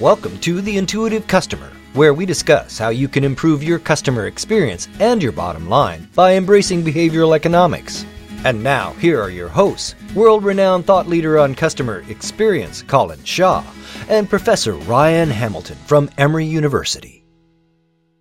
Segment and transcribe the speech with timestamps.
[0.00, 4.88] Welcome to The Intuitive Customer, where we discuss how you can improve your customer experience
[5.00, 8.04] and your bottom line by embracing behavioral economics.
[8.44, 13.64] And now, here are your hosts world renowned thought leader on customer experience, Colin Shaw,
[14.10, 17.24] and Professor Ryan Hamilton from Emory University.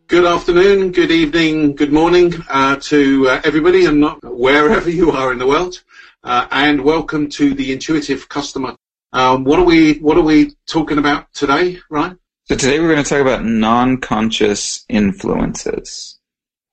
[0.07, 5.39] Good afternoon, good evening, good morning uh, to uh, everybody, and wherever you are in
[5.39, 5.83] the world,
[6.23, 8.77] uh, and welcome to the Intuitive Customer
[9.15, 12.19] um, what are we What are we talking about today, Ryan?
[12.43, 16.19] So today we're going to talk about non-conscious influences.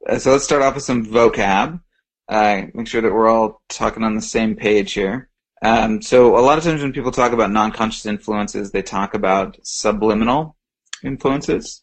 [0.06, 1.80] Uh, so let's start off with some vocab.
[2.28, 5.30] Uh, make sure that we're all talking on the same page here.
[5.62, 9.56] Um, so a lot of times when people talk about non-conscious influences, they talk about
[9.62, 10.56] subliminal
[11.04, 11.80] influences.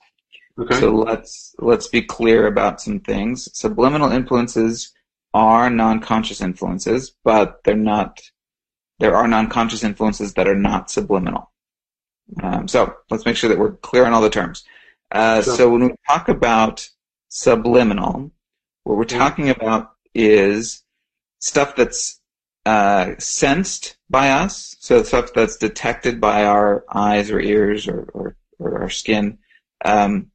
[0.59, 0.77] Okay.
[0.77, 3.47] So let's let's be clear about some things.
[3.57, 4.93] Subliminal influences
[5.33, 8.19] are non-conscious influences, but they're not
[8.99, 11.51] there are non-conscious influences that are not subliminal.
[12.41, 14.63] Um, so let's make sure that we're clear on all the terms.
[15.11, 15.55] Uh, sure.
[15.55, 16.87] So when we talk about
[17.29, 18.31] subliminal,
[18.83, 20.83] what we're talking about is
[21.39, 22.19] stuff that's
[22.65, 28.35] uh, sensed by us, so stuff that's detected by our eyes or ears or, or,
[28.59, 29.39] or our skin,
[29.85, 30.31] um,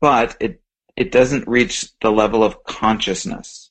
[0.00, 0.60] but it
[0.96, 3.70] it doesn't reach the level of consciousness.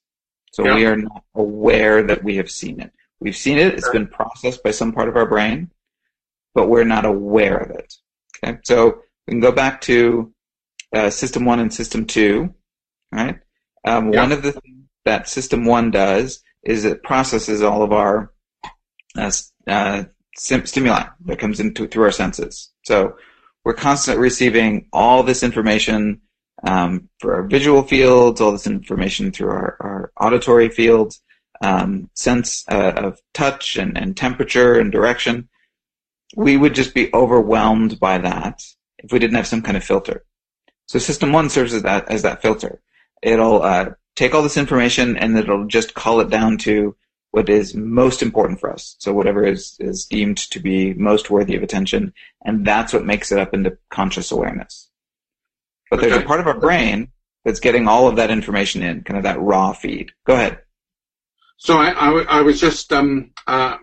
[0.51, 0.75] So yeah.
[0.75, 2.91] we are not aware that we have seen it.
[3.23, 3.73] We've seen it.
[3.73, 5.71] It's been processed by some part of our brain,
[6.53, 7.93] but we're not aware of it.
[8.43, 10.33] Okay, so we can go back to
[10.93, 12.53] uh, System One and System Two.
[13.13, 13.39] Right.
[13.87, 14.21] Um, yeah.
[14.21, 18.33] One of the things that System One does is it processes all of our
[19.17, 19.31] uh,
[19.67, 20.03] uh,
[20.35, 22.71] stimuli that comes into through our senses.
[22.83, 23.15] So
[23.63, 26.21] we're constantly receiving all this information
[26.65, 31.21] um, for our visual fields, all this information through our, our auditory fields,
[31.63, 35.49] um, sense uh, of touch and, and temperature and direction,
[36.35, 38.61] we would just be overwhelmed by that
[38.97, 40.25] if we didn't have some kind of filter.
[40.87, 42.81] So System 1 serves as that, as that filter.
[43.21, 46.95] It'll uh, take all this information and it'll just call it down to
[47.31, 48.95] what is most important for us.
[48.99, 52.13] So whatever is, is deemed to be most worthy of attention,
[52.45, 54.91] and that's what makes it up into conscious awareness.
[55.89, 57.11] But there's a part of our brain
[57.43, 60.11] that's getting all of that information in, kind of that raw feed.
[60.27, 60.59] Go ahead.
[61.57, 63.77] So I, I, I was just um, uh,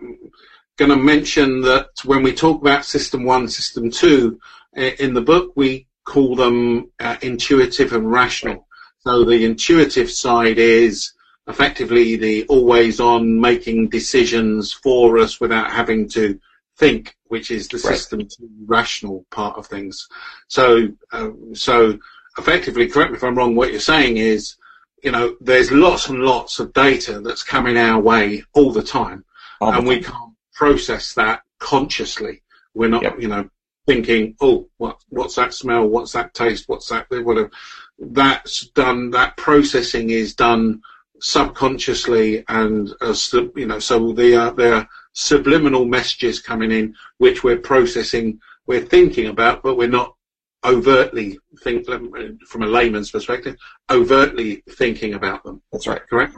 [0.77, 4.39] going to mention that when we talk about System 1, System 2,
[4.75, 8.67] in the book we call them uh, intuitive and rational.
[8.99, 11.13] So the intuitive side is
[11.47, 16.39] effectively the always on making decisions for us without having to
[16.77, 17.97] think, which is the right.
[17.97, 20.07] system two rational part of things.
[20.47, 21.97] So, uh, so
[22.37, 24.55] effectively, correct me if I'm wrong, what you're saying is
[25.03, 29.25] you know, there's lots and lots of data that's coming our way all the time,
[29.59, 29.87] all and the time.
[29.87, 32.41] we can't process that consciously.
[32.73, 33.19] We're not, yep.
[33.19, 33.49] you know,
[33.87, 35.87] thinking, oh, what, what's that smell?
[35.87, 36.65] What's that taste?
[36.67, 37.07] What's that?
[37.09, 37.51] Whatever.
[37.99, 39.11] That's done.
[39.11, 40.81] That processing is done
[41.19, 43.15] subconsciously, and uh,
[43.55, 48.81] you know, so the uh, there are subliminal messages coming in which we're processing, we're
[48.85, 50.15] thinking about, but we're not
[50.63, 53.55] overtly think from a layman's perspective,
[53.89, 55.61] overtly thinking about them.
[55.71, 56.01] That's right.
[56.09, 56.35] Correct.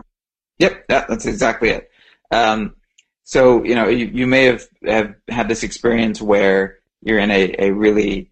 [0.60, 0.86] Yep.
[0.90, 1.90] Yeah, that's exactly it.
[2.32, 2.76] Um,
[3.24, 7.56] so you know, you, you may have, have had this experience where you're in a,
[7.60, 8.32] a really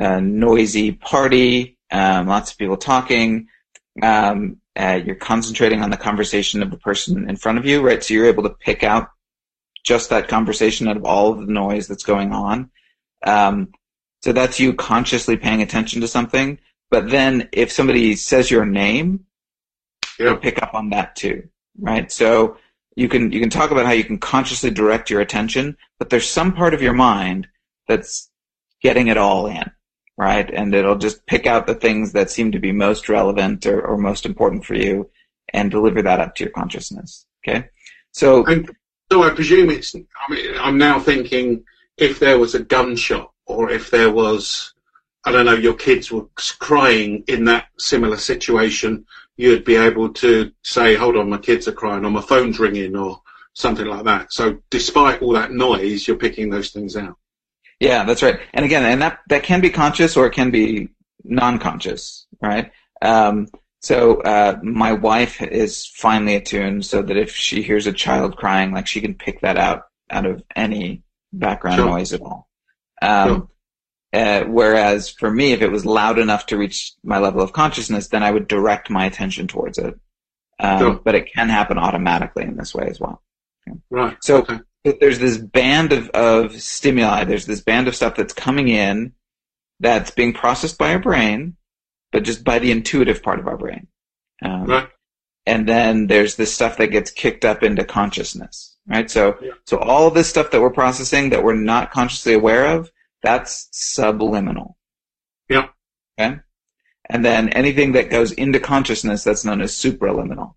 [0.00, 3.48] uh, noisy party, um, lots of people talking.
[4.02, 8.02] Um, uh, you're concentrating on the conversation of the person in front of you, right?
[8.02, 9.08] So you're able to pick out
[9.84, 12.70] just that conversation out of all of the noise that's going on.
[13.26, 13.72] Um,
[14.22, 16.58] so that's you consciously paying attention to something.
[16.90, 19.24] But then if somebody says your name,
[20.18, 20.26] yeah.
[20.26, 22.10] you'll pick up on that too, right?
[22.10, 22.56] So
[22.96, 26.28] you can you can talk about how you can consciously direct your attention, but there's
[26.28, 27.48] some part of your mind
[27.88, 28.30] that's
[28.82, 29.70] getting it all in,
[30.16, 30.50] right?
[30.52, 33.96] And it'll just pick out the things that seem to be most relevant or, or
[33.96, 35.10] most important for you
[35.52, 37.26] and deliver that up to your consciousness.
[37.42, 37.68] Okay,
[38.12, 38.70] so and
[39.10, 39.94] so I presume it's.
[39.94, 41.64] I mean, I'm now thinking
[41.96, 44.74] if there was a gunshot or if there was,
[45.24, 46.26] I don't know, your kids were
[46.58, 49.06] crying in that similar situation,
[49.36, 52.96] you'd be able to say, hold on, my kids are crying, or my phone's ringing,
[52.96, 53.20] or
[53.54, 54.32] something like that.
[54.32, 57.16] So despite all that noise, you're picking those things out.
[57.80, 58.40] Yeah, that's right.
[58.54, 60.88] And again, and that, that can be conscious or it can be
[61.24, 62.70] non-conscious, right?
[63.00, 63.48] Um,
[63.80, 68.72] so uh, my wife is finely attuned so that if she hears a child crying,
[68.72, 71.02] like she can pick that out out of any
[71.32, 71.86] background sure.
[71.86, 72.48] noise at all.
[73.02, 73.48] Um,
[74.12, 78.08] uh, whereas for me, if it was loud enough to reach my level of consciousness,
[78.08, 79.98] then I would direct my attention towards it.
[80.60, 80.94] Um, sure.
[81.02, 83.22] But it can happen automatically in this way as well.
[83.66, 83.78] Okay.
[83.90, 84.16] Right.
[84.22, 84.60] So okay.
[85.00, 87.24] there's this band of, of stimuli.
[87.24, 89.12] There's this band of stuff that's coming in,
[89.80, 91.56] that's being processed by our brain,
[92.12, 93.88] but just by the intuitive part of our brain.
[94.44, 94.88] Um, Right.
[95.44, 99.10] And then there's this stuff that gets kicked up into consciousness, right?
[99.10, 99.52] So, Yeah.
[99.64, 102.90] so all this stuff that we're processing that we're not consciously aware of,
[103.22, 104.76] that's subliminal.
[105.48, 105.68] Yeah.
[106.18, 106.40] Okay.
[107.08, 110.54] And then anything that goes into consciousness, that's known as supraliminal.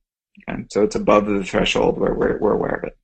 [0.49, 0.63] Okay.
[0.71, 2.97] So it's above the threshold where we're, we're aware of it.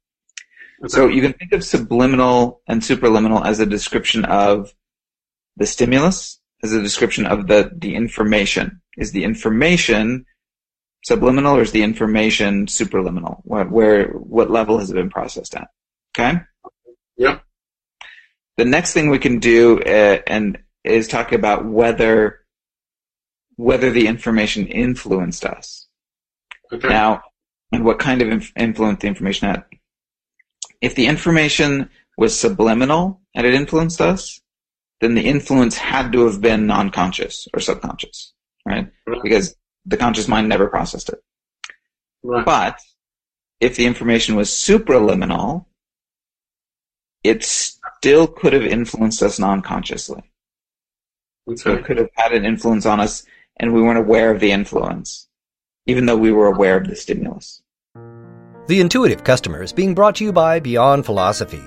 [0.87, 4.73] So you can think of subliminal and supraliminal as a description of
[5.55, 8.81] the stimulus, as a description of the, the information.
[8.97, 10.25] Is the information
[11.03, 13.41] subliminal or is the information supraliminal?
[13.43, 15.67] What, where, what level has it been processed at?
[16.17, 16.39] Okay?
[17.17, 17.43] Yep.
[18.57, 22.39] The next thing we can do uh, and is talk about whether
[23.55, 25.87] whether the information influenced us.
[26.73, 26.87] Okay.
[26.87, 27.21] Now,
[27.71, 29.63] and what kind of inf- influence the information had.
[30.81, 34.41] If the information was subliminal and it influenced us,
[34.99, 38.33] then the influence had to have been non-conscious or subconscious?
[38.65, 38.89] Right.
[39.23, 39.55] Because
[39.85, 41.21] the conscious mind never processed it.
[42.23, 42.45] right.
[42.45, 42.79] But
[43.59, 45.65] if the information was supraliminal,
[47.23, 50.23] it still could have influenced us non-consciously.
[51.55, 53.25] So it could have had an influence on us
[53.57, 55.27] and we weren't aware of the influence,
[55.85, 57.61] even though we were aware of the stimulus.
[58.67, 61.61] The Intuitive Customer is being brought to you by Beyond Philosophy.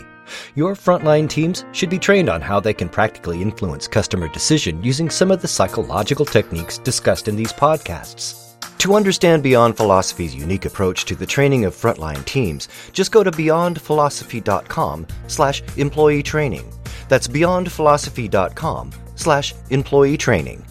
[0.55, 5.11] Your frontline teams should be trained on how they can practically influence customer decision using
[5.11, 8.45] some of the psychological techniques discussed in these podcasts.
[8.79, 13.31] To understand Beyond Philosophy's unique approach to the training of frontline teams, just go to
[13.31, 16.71] beyondphilosophy.com slash employee training.
[17.09, 20.65] That's beyondphilosophy.com slash employee training.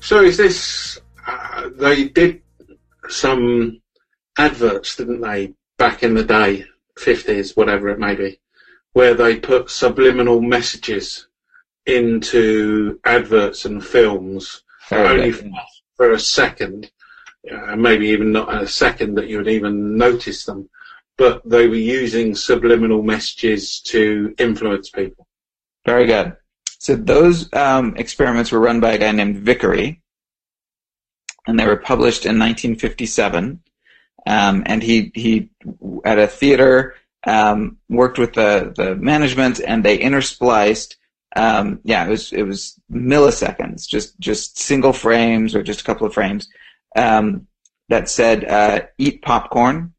[0.00, 1.00] So is this?
[1.26, 2.42] Uh, they did
[3.08, 3.80] some
[4.36, 6.66] adverts, didn't they, back in the day,
[6.98, 8.38] fifties, whatever it may be,
[8.92, 11.26] where they put subliminal messages
[11.86, 14.62] into adverts and films
[14.92, 15.50] only for,
[15.96, 16.90] for a second,
[17.50, 20.68] uh, maybe even not a second that you would even notice them,
[21.16, 25.26] but they were using subliminal messages to influence people.
[25.86, 26.36] Very good.
[26.78, 30.02] So those um, experiments were run by a guy named Vicary,
[31.46, 33.62] and they were published in 1957.
[34.26, 35.50] Um, and he he
[36.04, 36.94] at a theater
[37.26, 40.96] um, worked with the the management, and they interspliced.
[41.36, 46.06] Um, yeah, it was it was milliseconds, just just single frames or just a couple
[46.06, 46.48] of frames
[46.96, 47.46] um,
[47.88, 49.94] that said uh, "eat popcorn"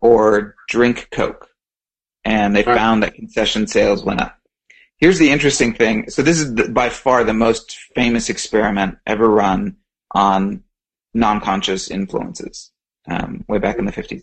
[0.00, 1.48] or "drink Coke,"
[2.24, 4.38] and they found that concession sales went up.
[4.98, 6.10] Here's the interesting thing.
[6.10, 9.76] So this is the, by far the most famous experiment ever run
[10.12, 10.62] on
[11.14, 12.69] non-conscious influences,
[13.10, 14.22] um, way back in the 50s.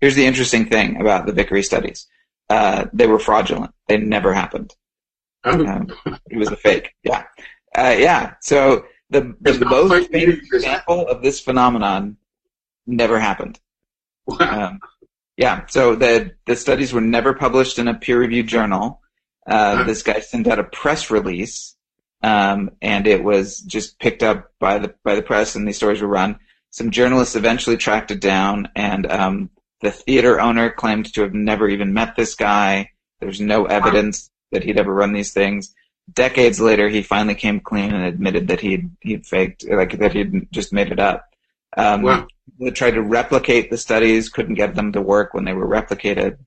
[0.00, 2.06] Here's the interesting thing about the Vicary studies.
[2.48, 3.72] Uh, they were fraudulent.
[3.88, 4.74] They never happened.
[5.44, 5.88] Oh, Um,
[6.30, 6.92] it was a fake.
[7.02, 7.24] Yeah.
[7.76, 8.34] Uh, yeah.
[8.40, 10.56] So the, the most famous news, is it?
[10.56, 12.16] example of this phenomenon
[12.86, 13.58] never happened.
[14.26, 14.66] wow.
[14.68, 14.80] Um,
[15.36, 19.02] yeah, so the the studies were never published in a peer reviewed journal.
[19.46, 21.76] Uh, this guy sent out a press release,
[22.22, 26.00] um, and it was just picked up by the by the press, and these stories
[26.00, 26.38] were run.
[26.70, 31.68] Some journalists eventually tracked it down, and um, the theater owner claimed to have never
[31.68, 32.90] even met this guy.
[33.20, 35.74] There's no evidence that he'd ever run these things.
[36.12, 40.52] Decades later, he finally came clean and admitted that he'd he'd faked, like that he'd
[40.52, 41.24] just made it up.
[41.76, 42.26] Um, Wow.
[42.60, 46.38] they tried to replicate the studies, couldn't get them to work when they were replicated.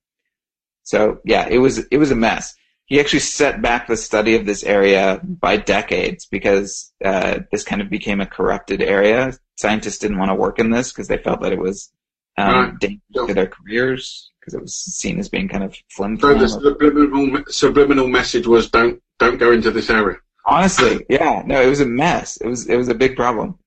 [0.83, 2.55] So yeah, it was it was a mess.
[2.89, 7.81] He actually set back the study of this area by decades because uh, this kind
[7.81, 9.33] of became a corrupted area.
[9.57, 11.91] Scientists didn't want to work in this because they felt that it was
[12.37, 12.79] um, Right.
[12.79, 16.47] dangerous to their careers because it was seen as being kind of flim So the
[16.47, 20.17] subliminal, subliminal message was don't don't go into this area.
[20.45, 22.37] Honestly, yeah, no, it was a mess.
[22.37, 23.59] It was it was a big problem.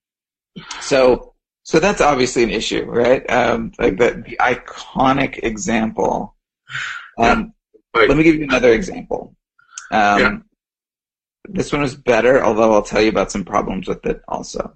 [0.80, 3.28] So so that's obviously an issue, right?
[3.30, 6.34] Um, like the, the iconic example.
[7.18, 7.52] Um,
[7.94, 8.08] Right.
[8.08, 9.36] Let me give you another example.
[9.90, 10.38] Um, Yeah.
[11.48, 14.72] This one was better, although I'll tell you about some problems with it also.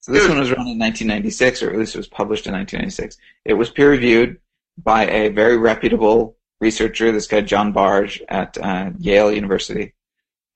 [0.00, 0.30] So this Good.
[0.30, 3.18] one was run in 1996, or at least it was published in 1996.
[3.44, 4.38] It was peer reviewed
[4.78, 9.92] by a very reputable researcher, this guy John Bargh at uh, Yale University.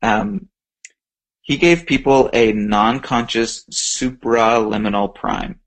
[0.00, 0.48] Um,
[1.42, 5.60] he gave people a non-conscious supraliminal prime.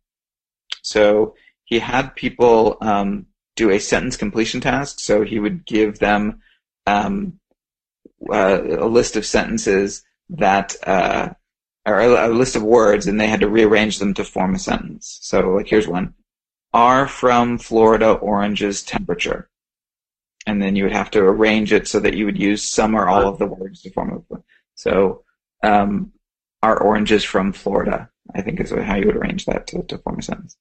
[0.81, 5.00] So he had people um, do a sentence completion task.
[5.00, 6.41] So he would give them
[6.85, 7.39] um,
[8.29, 11.29] uh, a list of sentences that, uh,
[11.85, 14.59] or a, a list of words, and they had to rearrange them to form a
[14.59, 15.19] sentence.
[15.21, 16.15] So, like, here's one:
[16.74, 19.50] Are from Florida oranges temperature?
[20.45, 23.07] and then you would have to arrange it so that you would use some or
[23.07, 24.38] all of the words to form a.
[24.75, 25.24] So,
[25.63, 26.12] um,
[26.62, 30.19] our oranges from Florida, I think is how you would arrange that to, to form
[30.19, 30.57] a sentence.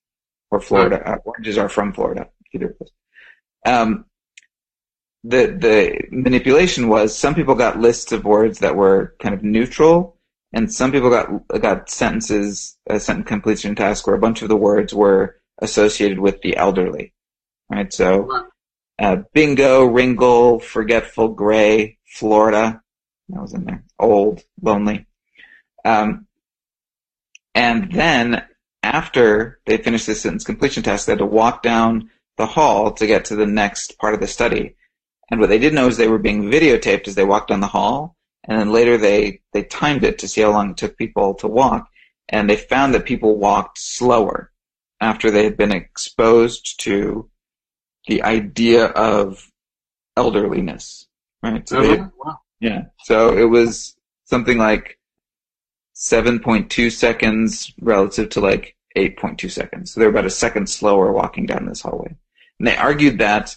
[0.51, 2.29] Or Florida, uh, oranges are from Florida,
[3.65, 4.05] Um,
[5.23, 10.17] the the manipulation was some people got lists of words that were kind of neutral,
[10.53, 14.55] and some people got got sentences, a sentence completion task where a bunch of the
[14.55, 17.13] words were associated with the elderly,
[17.71, 17.91] right?
[17.91, 18.29] So,
[18.99, 22.81] uh, bingo, ringle, forgetful, gray, Florida,
[23.29, 25.07] that was in there, old, lonely,
[25.85, 26.27] um,
[27.55, 28.43] and then
[28.83, 33.07] after they finished the sentence completion task, they had to walk down the hall to
[33.07, 34.75] get to the next part of the study.
[35.31, 37.67] And what they didn't know is they were being videotaped as they walked down the
[37.67, 38.15] hall.
[38.47, 41.47] And then later they, they timed it to see how long it took people to
[41.47, 41.87] walk.
[42.29, 44.51] And they found that people walked slower
[45.01, 47.29] after they had been exposed to
[48.07, 49.51] the idea of
[50.15, 51.07] elderliness.
[51.41, 51.67] Right?
[51.67, 52.39] So they, Oh, wow.
[52.59, 52.83] yeah.
[53.03, 54.99] So it was something like
[55.95, 59.91] 7.2 seconds relative to like 8.2 seconds.
[59.93, 62.15] So they're about a second slower walking down this hallway.
[62.59, 63.55] And they argued that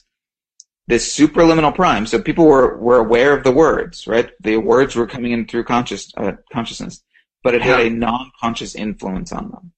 [0.87, 4.31] this superliminal prime, so people were, were aware of the words, right?
[4.41, 7.03] The words were coming in through conscious, uh, consciousness,
[7.43, 7.87] but it had Yeah.
[7.87, 9.73] a non-conscious influence on them.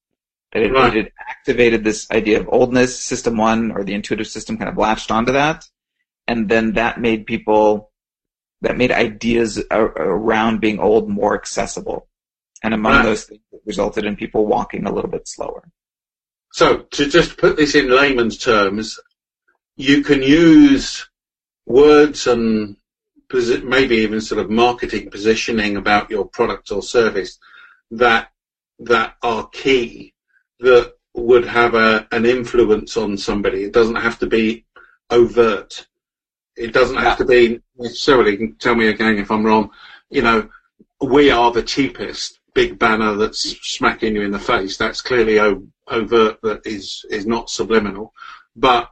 [0.53, 0.97] That it, Right.
[0.97, 5.11] it activated this idea of oldness, system one, or the intuitive system kind of latched
[5.11, 5.65] onto that.
[6.27, 7.91] And then that made people,
[8.61, 12.09] that made ideas around being old more accessible.
[12.63, 13.05] And among Right.
[13.05, 15.71] those things, it resulted in people walking a little bit slower.
[16.53, 18.99] So to just put this in layman's terms,
[19.81, 21.09] you can use
[21.65, 22.77] words and
[23.63, 27.39] maybe even sort of marketing positioning about your product or service
[27.91, 28.31] that
[28.79, 30.13] that are key
[30.59, 33.65] that would have a, an influence on somebody.
[33.65, 34.67] It doesn't have to be
[35.11, 35.87] overt.
[36.57, 38.53] It doesn't have to be necessarily.
[38.59, 39.71] Tell me again if I'm wrong.
[40.11, 40.49] You know,
[41.01, 44.77] we are the cheapest big banner that's smacking you in the face.
[44.77, 46.43] That's clearly o- overt.
[46.43, 48.13] That is is not subliminal.
[48.55, 48.91] But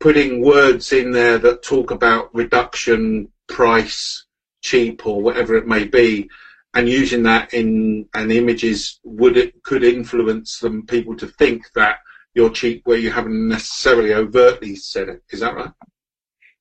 [0.00, 4.26] putting words in there that talk about reduction, price,
[4.62, 6.28] cheap, or whatever it may be,
[6.74, 11.98] and using that in and images would it could influence them people to think that
[12.34, 15.22] you're cheap where you haven't necessarily overtly said it.
[15.30, 15.72] Is that right?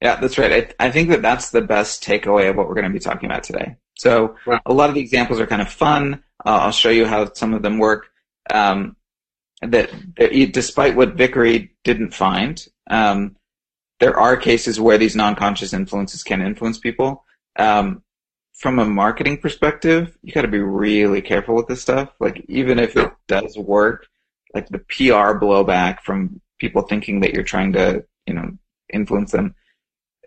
[0.01, 0.73] Yeah, that's right.
[0.79, 3.29] I, I think that that's the best takeaway of what we're going to be talking
[3.29, 3.75] about today.
[3.97, 6.23] So a lot of the examples are kind of fun.
[6.45, 8.07] Uh, I'll show you how some of them work.
[8.51, 8.95] Um,
[9.61, 9.91] that,
[10.51, 13.35] despite what Vicary didn't find, um,
[13.99, 17.25] there are cases where these non-conscious influences can influence people.
[17.57, 18.03] Um,
[18.53, 22.09] from a marketing perspective, you got to be really careful with this stuff.
[22.19, 24.07] Like even if it does work,
[24.53, 28.51] like the PR blowback from people thinking that you're trying to, you know,
[28.91, 29.55] influence them,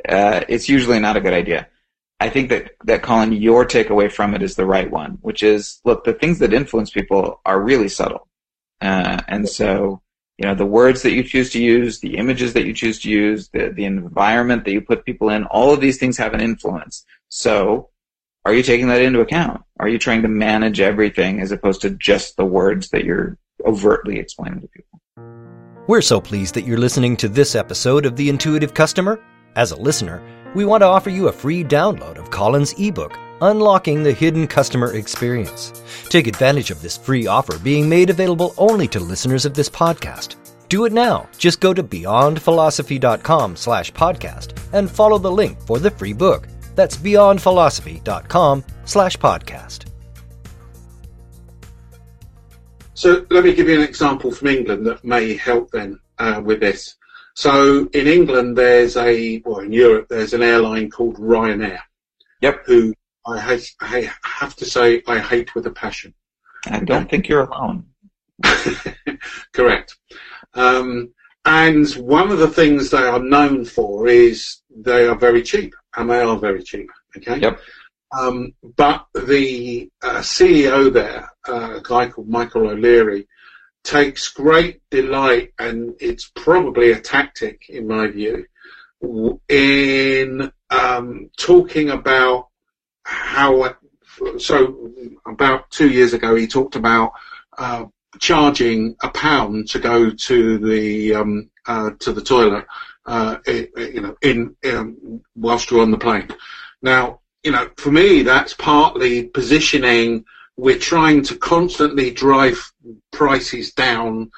[0.08, 1.68] uh, it's usually not a good idea.
[2.20, 5.80] I think that, that Colin, your takeaway from it is the right one, which is,
[5.84, 8.28] look, the things that influence people are really subtle.
[8.82, 10.02] Uh, and so,
[10.38, 13.10] you know, the words that you choose to use, the images that you choose to
[13.10, 16.40] use, the, the environment that you put people in, all of these things have an
[16.40, 17.04] influence.
[17.28, 17.90] So,
[18.44, 19.62] are you taking that into account?
[19.78, 24.18] Are you trying to manage everything as opposed to just the words that you're overtly
[24.18, 25.00] explaining to people?
[25.86, 29.20] We're so pleased that you're listening to this episode of The Intuitive Customer.
[29.54, 30.22] As a listener,
[30.54, 34.94] we want to offer you a free download of Colin's ebook, Unlocking the Hidden Customer
[34.94, 35.82] Experience.
[36.08, 40.36] Take advantage of this free offer being made available only to listeners of this podcast.
[40.68, 41.28] Do it now.
[41.36, 46.48] Just go to beyondphilosophy.com slash podcast and follow the link for the free book.
[46.74, 49.86] That's beyondphilosophy.com slash podcast.
[52.94, 56.60] So let me give you an example from England that may help then uh, with
[56.60, 56.96] this.
[57.34, 61.80] So in England, there's a, well, in Europe, there's an airline called Ryanair.
[62.40, 62.66] Yep.
[62.66, 62.94] Who
[63.26, 66.14] I hate, I have to say I hate with a passion.
[66.66, 67.86] I don't think you're alone.
[69.52, 69.96] Correct.
[70.54, 71.12] Um,
[71.44, 76.08] and one of the things they are known for is they are very cheap, and
[76.10, 76.88] they are very cheap.
[77.16, 77.38] Okay.
[77.38, 77.60] Yep.
[78.16, 83.26] Um, but the uh, CEO there, uh, a guy called Michael O'Leary,
[83.84, 88.46] takes great delight, and it's probably a tactic, in my view,
[89.48, 92.48] in um, talking about
[93.04, 93.76] how.
[94.38, 94.90] So,
[95.26, 97.12] about two years ago, he talked about
[97.58, 97.86] uh,
[98.18, 102.66] charging a pound to go to the um, uh, to the toilet,
[103.06, 106.28] uh, you know, in um, whilst you're on the plane.
[106.82, 110.24] Now, you know, for me, that's partly positioning.
[110.56, 112.72] We're trying to constantly drive
[113.10, 114.30] prices down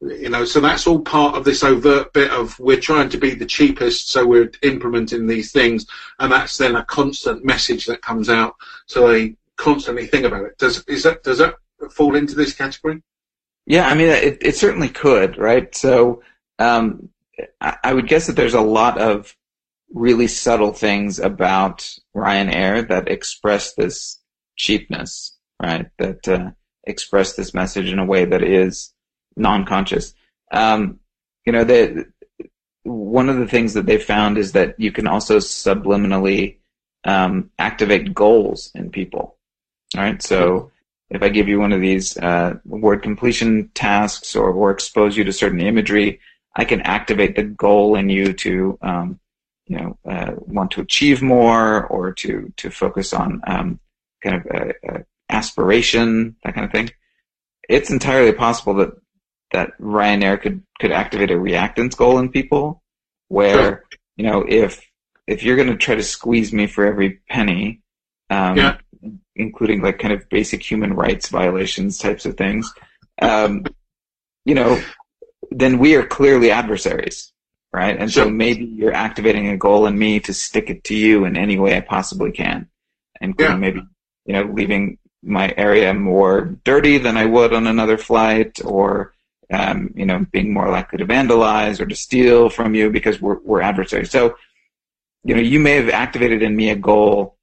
[0.00, 3.34] you know, so that's all part of this overt bit of we're trying to be
[3.34, 5.86] the cheapest, so we're implementing these things,
[6.18, 8.54] and that's then a constant message that comes out,
[8.86, 10.58] so they constantly think about it.
[10.58, 11.54] Does is that does that
[11.90, 13.02] fall into this category?
[13.64, 15.74] Yeah, I mean, it, it certainly could, right?
[15.74, 16.22] So,
[16.58, 17.08] um,
[17.60, 19.34] I, I would guess that there's a lot of
[19.92, 24.20] really subtle things about Ryanair that express this
[24.56, 25.86] cheapness, right?
[25.98, 26.50] That uh,
[26.84, 28.92] express this message in a way that is
[29.36, 30.14] non-conscious.
[30.52, 31.00] Um,
[31.44, 32.06] you know, the,
[32.84, 36.58] one of the things that they found is that you can also subliminally
[37.04, 39.36] um, activate goals in people.
[39.96, 40.20] Right.
[40.22, 40.72] So
[41.10, 45.24] if I give you one of these uh, word completion tasks or, or expose you
[45.24, 46.20] to certain imagery,
[46.56, 49.20] I can activate the goal in you to, um,
[49.66, 53.80] you know, uh, want to achieve more or to to focus on um,
[54.22, 56.90] kind of a, a aspiration, that kind of thing.
[57.68, 58.90] It's entirely possible that
[59.52, 62.82] that Ryanair could could activate a reactance goal in people,
[63.28, 63.84] where sure.
[64.16, 64.82] you know if
[65.26, 67.82] if you're going to try to squeeze me for every penny,
[68.30, 68.78] um, yeah.
[69.34, 72.72] including like kind of basic human rights violations types of things,
[73.20, 73.64] um,
[74.44, 74.80] you know,
[75.50, 77.32] then we are clearly adversaries,
[77.72, 77.98] right?
[77.98, 78.24] And sure.
[78.24, 81.58] so maybe you're activating a goal in me to stick it to you in any
[81.58, 82.68] way I possibly can,
[83.20, 83.60] including yeah.
[83.60, 83.82] maybe
[84.26, 89.14] you know leaving my area more dirty than I would on another flight, or
[89.52, 93.38] um, you know, being more likely to vandalize or to steal from you because we're,
[93.40, 94.10] we're adversaries.
[94.10, 94.36] So,
[95.24, 97.36] you know, you may have activated in me a goal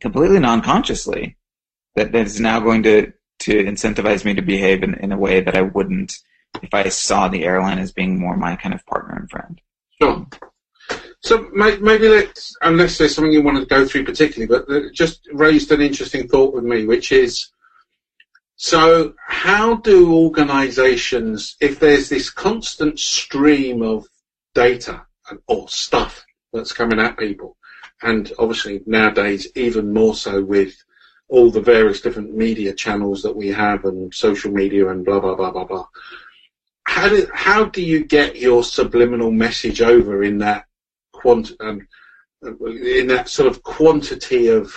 [0.00, 1.36] completely non-consciously
[1.94, 5.40] that, that is now going to, to incentivize me to behave in, in a way
[5.40, 6.18] that I wouldn't
[6.62, 9.60] if I saw the airline as being more my kind of partner and friend.
[10.00, 10.26] Sure.
[11.22, 15.28] So maybe let's, unless there's something you want to go through particularly, but uh, just
[15.32, 17.50] raised an interesting thought with me, which is
[18.62, 24.06] so, how do organizations, if there's this constant stream of
[24.54, 25.06] data
[25.46, 27.56] or stuff that's coming at people,
[28.02, 30.74] and obviously nowadays even more so with
[31.28, 35.36] all the various different media channels that we have and social media and blah blah
[35.36, 35.86] blah blah blah.
[36.84, 40.66] How do how do you get your subliminal message over in that
[41.20, 41.86] quant um,
[42.42, 44.74] in that sort of quantity of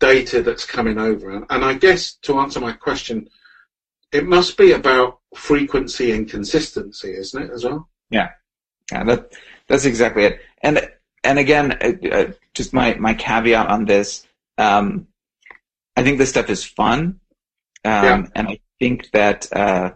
[0.00, 1.44] data that's coming over.
[1.50, 3.28] And I guess to answer my question,
[4.12, 7.88] it must be about frequency and consistency, isn't it, as well?
[8.10, 8.30] Yeah,
[8.92, 9.32] yeah, that
[9.66, 10.40] that's exactly it.
[10.62, 10.88] And
[11.24, 15.08] and again, uh, uh, just my my caveat on this, um,
[15.96, 17.20] I think this stuff is fun,
[17.84, 18.26] um, yeah.
[18.34, 19.90] and I think that uh,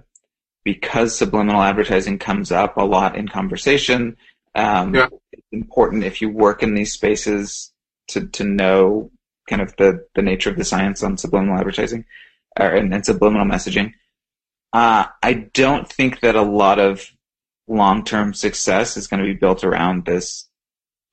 [0.65, 4.17] because subliminal advertising comes up a lot in conversation,
[4.55, 5.09] um, yeah.
[5.53, 7.73] Important if you work in these spaces
[8.09, 9.11] to to know
[9.49, 12.05] kind of the, the nature of the science on subliminal advertising
[12.59, 13.93] or, and, and subliminal messaging.
[14.73, 17.11] Uh, I don't think that a lot of
[17.69, 20.49] long-term success is going to be built around this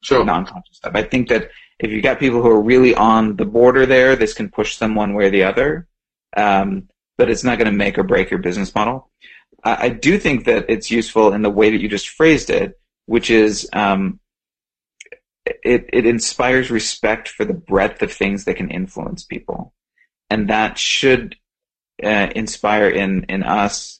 [0.01, 0.23] sure.
[0.23, 0.93] non-conscious stuff.
[0.95, 1.49] I think that
[1.79, 4.95] if you've got people who are really on the border there, this can push them
[4.95, 5.87] one way or the other.
[6.37, 9.11] Um, but it's not going to make or break your business model.
[9.63, 12.79] I, I do think that it's useful in the way that you just phrased it,
[13.07, 14.19] which is um,
[15.45, 19.73] it, it inspires respect for the breadth of things that can influence people.
[20.29, 21.35] And that should
[22.03, 23.99] uh, inspire in, in us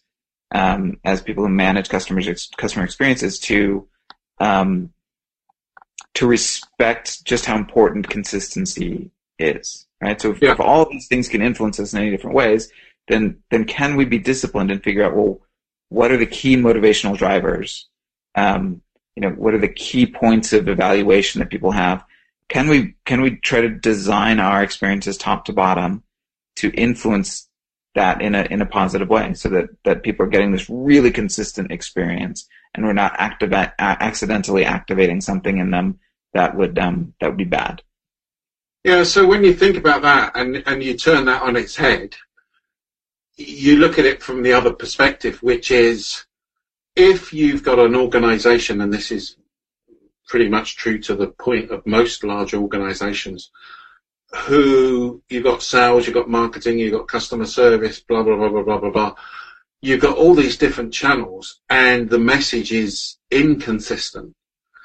[0.52, 3.88] um, as people who manage customers customer experiences to
[4.40, 4.92] um,
[6.16, 9.86] to respect just how important consistency is.
[10.02, 10.20] Right.
[10.20, 10.54] So if, yeah.
[10.54, 12.72] if all these things can influence us in any different ways,
[13.08, 15.42] then then can we be disciplined and figure out well
[15.90, 17.88] what are the key motivational drivers
[18.36, 18.82] um,
[19.20, 22.06] you know, what are the key points of evaluation that people have?
[22.48, 26.04] Can we can we try to design our experiences top to bottom
[26.56, 27.50] to influence
[27.96, 31.12] that in a in a positive way, so that that people are getting this really
[31.12, 36.00] consistent experience, and we're not activa- accidentally activating something in them
[36.34, 37.82] that would um, that would be bad.
[38.86, 39.04] Yeah.
[39.04, 42.16] So when you think about that and and you turn that on its head,
[43.36, 46.24] you look at it from the other perspective, which is
[47.00, 49.38] if you've got an organization, and this is
[50.28, 53.52] pretty much true to the point of most large organizations,
[54.32, 58.64] who you've got sales, you've got marketing, you've got customer service, blah, blah, blah, blah,
[58.64, 59.16] blah, blah, blah.
[59.82, 64.36] You've got all these different channels and the message is inconsistent.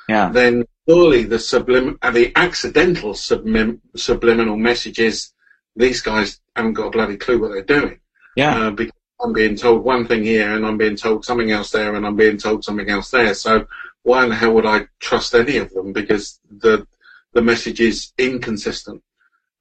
[0.08, 0.30] Yeah.
[0.30, 5.32] Then surely the sublim, the accidental sublim, subliminal messages,
[5.76, 7.98] these guys haven't got a bloody clue what they're doing.
[8.36, 8.68] Yeah.
[8.68, 11.94] Uh, because I'm being told one thing here and I'm being told something else there
[11.94, 13.34] and I'm being told something else there.
[13.34, 13.66] So
[14.02, 15.92] why in the hell would I trust any of them?
[15.92, 16.86] Because the
[17.32, 19.02] the message is inconsistent.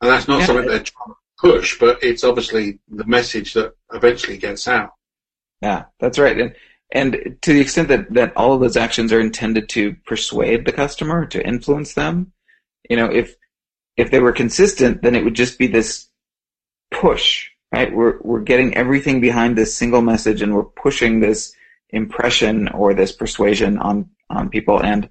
[0.01, 0.45] And that's not yeah.
[0.45, 4.91] something they're trying to push, but it's obviously the message that eventually gets out.
[5.61, 6.39] Yeah, that's right.
[6.39, 6.55] And
[6.91, 10.71] and to the extent that, that all of those actions are intended to persuade the
[10.71, 12.33] customer, to influence them,
[12.89, 13.35] you know, if
[13.97, 16.07] if they were consistent, then it would just be this
[16.91, 17.93] push, right?
[17.93, 21.53] We're we're getting everything behind this single message and we're pushing this
[21.89, 25.09] impression or this persuasion on on people and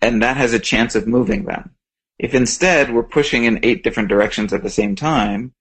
[0.00, 1.74] and that has a chance of moving them.
[2.18, 5.52] If instead we're pushing in eight different directions at the same time,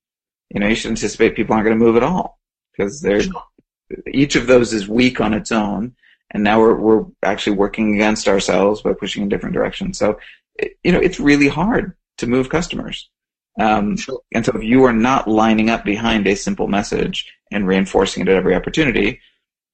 [0.50, 2.40] you know, you should anticipate people aren't going to move at all
[2.72, 3.22] because they're
[4.12, 5.96] each of those is weak on its own,
[6.32, 9.98] and now we're we're actually working against ourselves by pushing in different directions.
[9.98, 10.18] So,
[10.84, 13.10] you know, it's really hard to move customers.
[13.60, 14.22] Um, sure.
[14.34, 18.30] And so, if you are not lining up behind a simple message and reinforcing it
[18.30, 19.20] at every opportunity,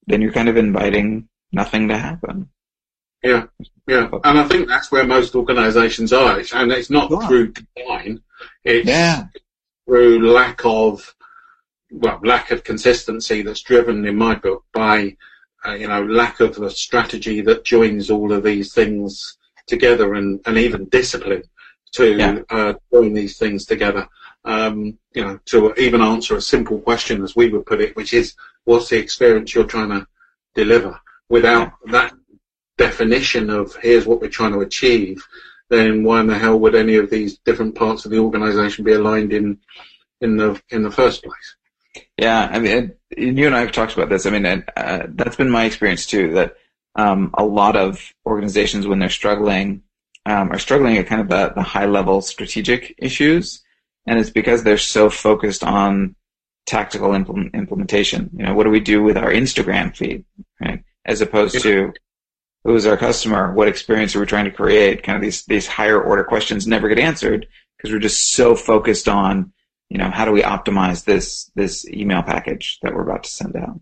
[0.08, 2.50] then you're kind of inviting nothing to happen.
[3.24, 3.46] Yeah,
[3.88, 8.22] yeah, and I think that's where most organisations are, and it's not through design;
[8.65, 9.28] it's yeah.
[9.86, 11.13] through lack of
[11.93, 15.15] well, lack of consistency that's driven in my book by,
[15.65, 20.41] uh, you know, lack of a strategy that joins all of these things together and,
[20.46, 21.43] and even discipline
[21.94, 22.40] to yeah.
[22.50, 24.08] uh, join these things together.
[24.46, 28.14] Um, you know, to even answer a simple question as we would put it, which
[28.14, 30.06] is, what's the experience you're trying to
[30.54, 31.00] deliver?
[31.30, 31.92] Without yeah.
[31.92, 32.14] that
[32.78, 35.24] definition of here's what we're trying to achieve,
[35.70, 38.94] then why in the hell would any of these different parts of the organisation be
[38.94, 39.58] aligned in
[40.22, 41.56] in the in the first place?
[42.18, 44.26] Yeah, I mean, you and I have talked about this.
[44.26, 46.34] I mean, uh, that's been my experience too.
[46.34, 46.56] That
[46.96, 49.84] um, a lot of organizations, when they're struggling,
[50.26, 53.62] um, are struggling at kind of the, the high level strategic issues,
[54.08, 56.16] and it's because they're so focused on
[56.66, 58.30] tactical implement, implementation.
[58.36, 60.24] You know, what do we do with our Instagram feed,
[60.62, 60.84] right?
[61.06, 61.94] As opposed to
[62.64, 65.04] who's our customer, what experience are we trying to create?
[65.04, 69.10] Kind of these these higher order questions never get answered because we're just so focused
[69.10, 69.52] on
[69.94, 73.56] you know, how do we optimize this this email package that we're about to send
[73.56, 73.80] out?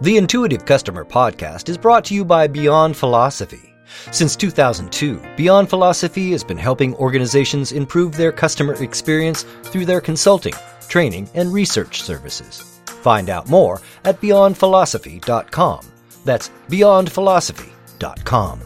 [0.00, 3.75] The Intuitive Customer Podcast is brought to you by Beyond Philosophy.
[4.10, 10.54] Since 2002, Beyond Philosophy has been helping organizations improve their customer experience through their consulting,
[10.88, 12.80] training, and research services.
[12.86, 15.80] Find out more at beyondphilosophy.com.
[16.24, 18.62] That's beyondphilosophy.com.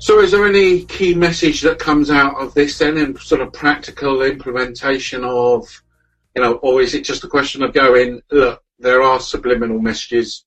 [0.00, 3.52] So, is there any key message that comes out of this then, in sort of
[3.52, 5.68] practical implementation of,
[6.34, 10.44] you know, or is it just a question of going, look, there are subliminal messages.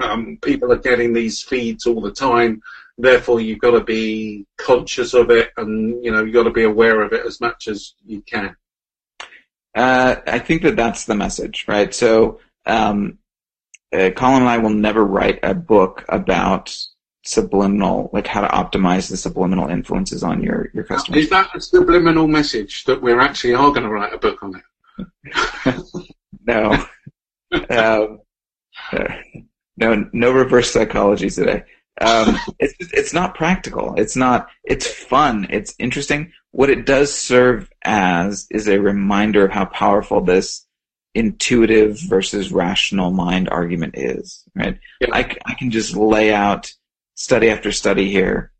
[0.00, 2.62] Um, people are getting these feeds all the time.
[2.98, 6.64] Therefore, you've got to be conscious of it, and you know, you've got to be
[6.64, 8.54] aware of it as much as you can.
[9.74, 11.94] Uh, I think that that's the message, right?
[11.94, 13.18] So, um,
[13.92, 16.76] uh, Colin and I will never write a book about
[17.22, 21.24] subliminal, like how to optimize the subliminal influences on your your customers.
[21.24, 24.56] Is that a subliminal message that we're actually are going to write a book on
[24.56, 25.84] it?
[26.46, 26.84] no,
[27.70, 28.20] um,
[29.76, 31.64] no, no reverse psychology today.
[32.00, 33.94] Um, it's it's not practical.
[33.96, 34.48] It's not.
[34.64, 35.46] It's fun.
[35.50, 36.32] It's interesting.
[36.52, 40.66] What it does serve as is a reminder of how powerful this
[41.14, 44.44] intuitive versus rational mind argument is.
[44.54, 44.78] Right.
[45.00, 45.08] Yeah.
[45.12, 46.72] I, I can just lay out
[47.14, 48.52] study after study here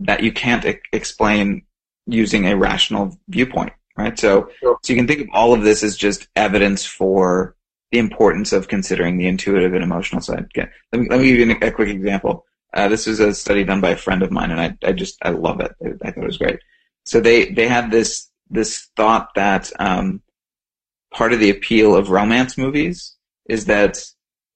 [0.00, 1.62] that you can't e- explain
[2.06, 4.18] using a rational viewpoint, right?
[4.18, 4.78] So, sure.
[4.82, 7.56] so you can think of all of this as just evidence for
[7.92, 10.46] the importance of considering the intuitive and emotional side.
[10.56, 10.68] Okay.
[10.92, 12.44] Let me let me give you a quick example.
[12.74, 15.18] Uh, this was a study done by a friend of mine, and I I just
[15.22, 15.72] I love it.
[15.84, 16.58] I, I thought it was great.
[17.04, 20.22] So they they had this this thought that um,
[21.12, 23.14] part of the appeal of romance movies
[23.48, 24.02] is that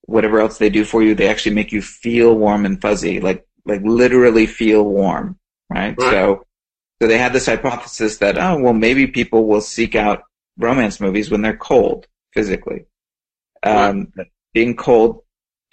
[0.02, 3.46] whatever else they do for you, they actually make you feel warm and fuzzy, like
[3.66, 5.94] like literally feel warm, right?
[5.98, 6.10] right.
[6.10, 6.46] So
[7.02, 10.22] so they had this hypothesis that oh well maybe people will seek out
[10.56, 12.86] romance movies when they're cold physically.
[13.66, 14.26] Um, right.
[14.54, 15.22] Being cold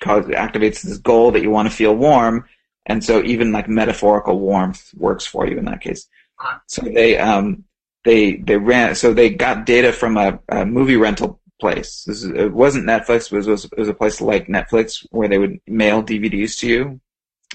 [0.01, 2.45] cause, activates this goal that you want to feel warm,
[2.86, 6.08] and so even like metaphorical warmth works for you in that case.
[6.41, 6.60] Right.
[6.67, 7.63] So they um,
[8.03, 12.06] they they ran so they got data from a, a movie rental place.
[12.08, 15.38] Is, it wasn't Netflix, but it was, it was a place like Netflix where they
[15.38, 17.01] would mail DVDs to you.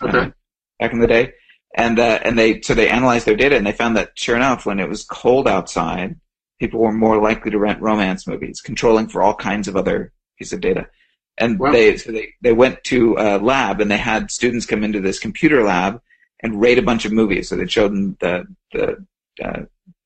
[0.01, 0.19] Okay.
[0.19, 0.31] Uh,
[0.79, 1.33] back in the day,
[1.75, 4.65] and uh, and they so they analyzed their data and they found that sure enough,
[4.65, 6.17] when it was cold outside,
[6.59, 10.55] people were more likely to rent romance movies, controlling for all kinds of other pieces
[10.55, 10.89] of data.
[11.37, 11.73] And wow.
[11.73, 15.19] they so they they went to a lab and they had students come into this
[15.19, 16.01] computer lab
[16.41, 17.49] and rate a bunch of movies.
[17.49, 19.07] So they showed them the the
[19.45, 19.63] uh,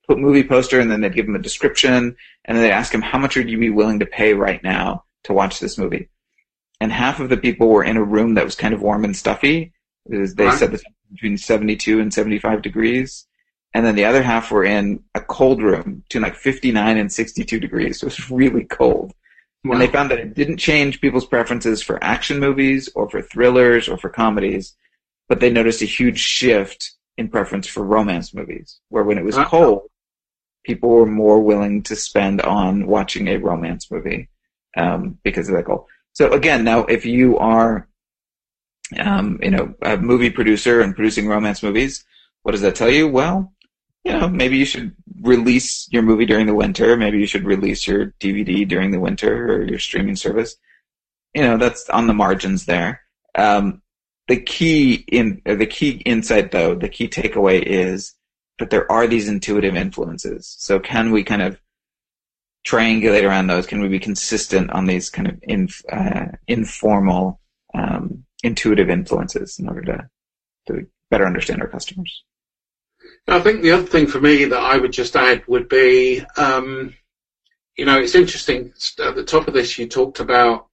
[0.08, 3.18] movie poster and then they'd give them a description and then they'd ask them how
[3.18, 6.10] much would you be willing to pay right now to watch this movie
[6.82, 9.16] and half of the people were in a room that was kind of warm and
[9.16, 9.72] stuffy
[10.06, 10.58] they right.
[10.58, 13.26] said this between 72 and 75 degrees
[13.74, 17.58] and then the other half were in a cold room between like 59 and 62
[17.58, 18.00] degrees.
[18.00, 19.14] So it was really cold.
[19.64, 23.88] And they found that it didn't change people's preferences for action movies or for thrillers
[23.88, 24.74] or for comedies,
[25.28, 29.36] but they noticed a huge shift in preference for romance movies, where when it was
[29.36, 29.82] cold,
[30.64, 34.28] people were more willing to spend on watching a romance movie
[34.76, 35.86] um, because of that goal.
[36.12, 37.88] So again, now if you are,
[38.98, 42.04] um, you know, a movie producer and producing romance movies,
[42.42, 43.08] what does that tell you?
[43.08, 43.52] Well,
[44.04, 46.96] you know, maybe you should release your movie during the winter.
[46.96, 50.56] Maybe you should release your DVD during the winter or your streaming service.
[51.34, 53.02] You know, that's on the margins there.
[53.36, 53.82] Um,
[54.28, 58.14] the key in the key insight, though, the key takeaway is
[58.58, 60.54] that there are these intuitive influences.
[60.58, 61.60] So, can we kind of
[62.66, 63.66] triangulate around those?
[63.66, 67.40] Can we be consistent on these kind of uh, informal,
[67.74, 70.08] um, intuitive influences in order to
[70.66, 72.24] to better understand our customers?
[73.28, 76.94] I think the other thing for me that I would just add would be, um,
[77.76, 78.72] you know, it's interesting.
[79.02, 80.66] At the top of this, you talked about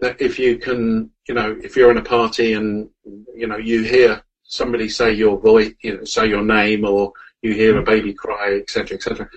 [0.00, 2.90] that if you can, you know, if you're in a party and
[3.34, 7.12] you know you hear somebody say your voice, you know, say your name, or
[7.42, 7.86] you hear a mm.
[7.86, 9.28] baby cry, etc., etc.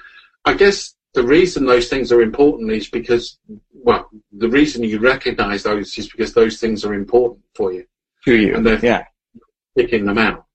[0.45, 3.39] I guess the reason those things are important is because,
[3.73, 7.86] well, the reason you recognise those is because those things are important for you.
[8.25, 9.06] To you, and they're yeah.
[9.77, 10.45] picking them out,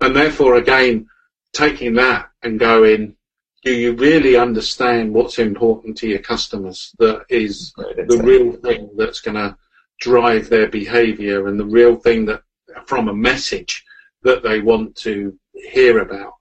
[0.00, 1.08] and therefore, again,
[1.52, 3.16] taking that and going,
[3.64, 6.94] do you really understand what's important to your customers?
[6.98, 9.56] That is the real thing that's going to
[10.00, 12.42] drive their behaviour and the real thing that,
[12.86, 13.84] from a message
[14.22, 16.34] that they want to hear about,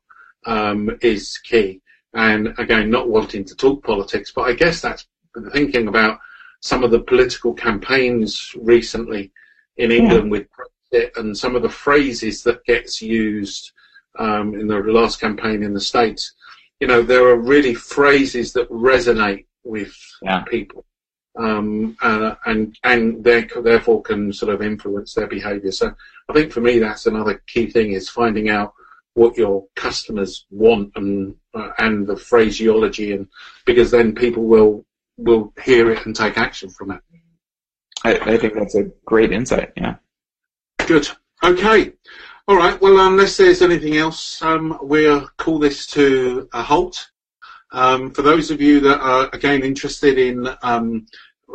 [0.46, 1.82] um, is key.
[2.14, 5.08] And again, not wanting to talk politics, but I guess that's
[5.52, 6.20] thinking about
[6.62, 9.32] some of the political campaigns recently
[9.78, 10.32] in England yeah.
[10.32, 13.72] with Brexit and some of the phrases that gets used
[14.18, 16.34] um, in the last campaign in the States,
[16.80, 20.42] you know, there are really phrases that resonate with yeah.
[20.44, 20.86] people.
[21.38, 25.72] Um, uh, and and therefore can sort of influence their behaviour.
[25.72, 25.94] So
[26.30, 28.74] I think for me that's another key thing is finding out
[29.14, 33.28] what your customers want and uh, and the phraseology and
[33.66, 34.84] because then people will
[35.18, 37.02] will hear it and take action from it.
[38.04, 39.74] I, I think that's a great insight.
[39.76, 39.96] Yeah.
[40.88, 41.08] Good.
[41.44, 41.94] Okay.
[42.50, 42.80] All right.
[42.80, 47.10] Well, unless there's anything else, um, we'll call this to a halt.
[47.74, 51.08] Um, for those of you that are again interested in um,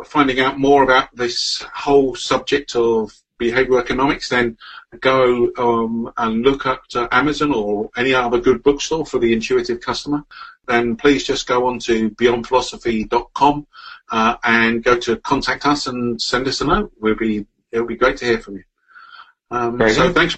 [0.05, 4.55] finding out more about this whole subject of behavioral economics, then
[4.99, 9.81] go um, and look at uh, Amazon or any other good bookstore for the intuitive
[9.81, 10.23] customer.
[10.67, 13.65] Then please just go on to beyondphilosophy.com
[14.11, 16.91] uh, and go to contact us and send us a note.
[16.99, 18.63] We'll be it'll be great to hear from you.
[19.49, 20.15] Um, so good.
[20.15, 20.37] thanks